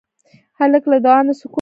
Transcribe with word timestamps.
هلک 0.59 0.83
له 0.91 0.97
دعا 1.05 1.19
نه 1.27 1.33
سکون 1.37 1.37
اخلي. 1.41 1.49